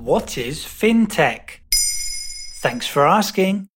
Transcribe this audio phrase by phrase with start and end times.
[0.00, 1.58] What is fintech?
[2.62, 3.68] Thanks for asking.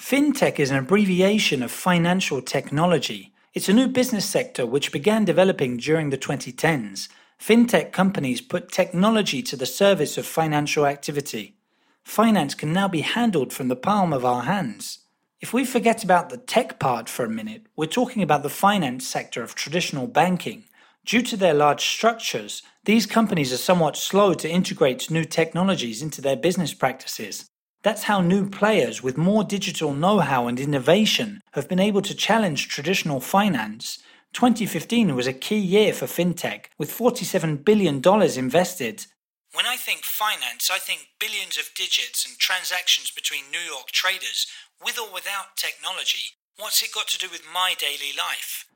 [0.00, 3.32] Fintech is an abbreviation of financial technology.
[3.52, 7.08] It's a new business sector which began developing during the 2010s.
[7.36, 11.56] Fintech companies put technology to the service of financial activity.
[12.04, 15.00] Finance can now be handled from the palm of our hands.
[15.40, 19.04] If we forget about the tech part for a minute, we're talking about the finance
[19.04, 20.67] sector of traditional banking.
[21.08, 26.20] Due to their large structures, these companies are somewhat slow to integrate new technologies into
[26.20, 27.46] their business practices.
[27.82, 32.14] That's how new players with more digital know how and innovation have been able to
[32.14, 34.00] challenge traditional finance.
[34.34, 38.02] 2015 was a key year for fintech, with $47 billion
[38.36, 39.06] invested.
[39.54, 44.46] When I think finance, I think billions of digits and transactions between New York traders,
[44.84, 46.36] with or without technology.
[46.58, 48.66] What's it got to do with my daily life?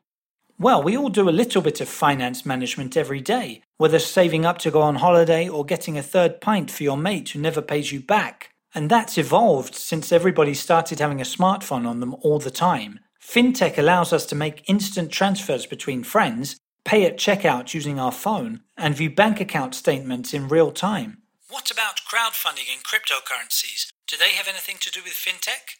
[0.63, 4.59] Well, we all do a little bit of finance management every day, whether saving up
[4.59, 7.91] to go on holiday or getting a third pint for your mate who never pays
[7.91, 8.51] you back.
[8.73, 13.01] And that's evolved since everybody started having a smartphone on them all the time.
[13.21, 18.61] FinTech allows us to make instant transfers between friends, pay at checkout using our phone,
[18.77, 21.23] and view bank account statements in real time.
[21.51, 23.89] What about crowdfunding and cryptocurrencies?
[24.07, 25.79] Do they have anything to do with FinTech?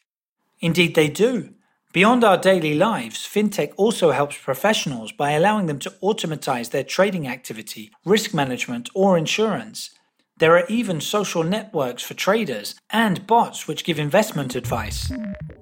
[0.59, 1.55] Indeed, they do.
[1.93, 7.29] Beyond our daily lives, fintech also helps professionals by allowing them to automatize their trading
[7.29, 9.91] activity, risk management, or insurance.
[10.39, 15.13] There are even social networks for traders and bots which give investment advice.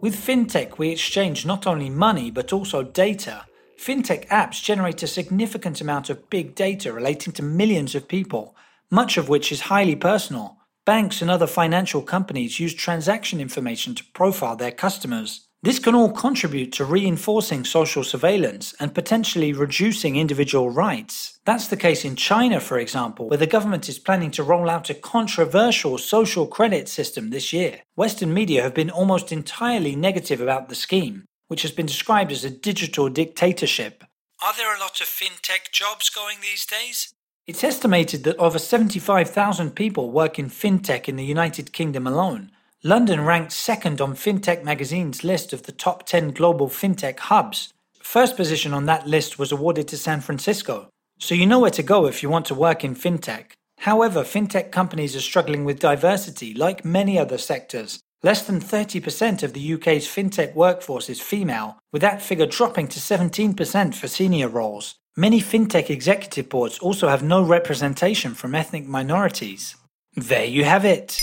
[0.00, 3.44] With fintech, we exchange not only money but also data.
[3.76, 8.54] Fintech apps generate a significant amount of big data relating to millions of people,
[8.88, 10.58] much of which is highly personal.
[10.86, 15.48] Banks and other financial companies use transaction information to profile their customers.
[15.62, 21.38] This can all contribute to reinforcing social surveillance and potentially reducing individual rights.
[21.44, 24.88] That's the case in China, for example, where the government is planning to roll out
[24.88, 27.82] a controversial social credit system this year.
[27.94, 32.42] Western media have been almost entirely negative about the scheme, which has been described as
[32.42, 34.02] a digital dictatorship.
[34.42, 37.12] Are there a lot of fintech jobs going these days?
[37.46, 42.50] It's estimated that over 75,000 people work in fintech in the United Kingdom alone
[42.82, 47.74] London ranked second on FinTech magazine's list of the top 10 global FinTech hubs.
[47.98, 50.88] First position on that list was awarded to San Francisco.
[51.18, 53.52] So you know where to go if you want to work in FinTech.
[53.80, 58.00] However, FinTech companies are struggling with diversity, like many other sectors.
[58.22, 62.98] Less than 30% of the UK's FinTech workforce is female, with that figure dropping to
[62.98, 64.94] 17% for senior roles.
[65.18, 69.76] Many FinTech executive boards also have no representation from ethnic minorities.
[70.14, 71.22] There you have it.